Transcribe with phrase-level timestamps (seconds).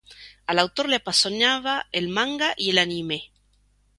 [0.47, 3.29] Al autor le apasionaba el manga y el anime.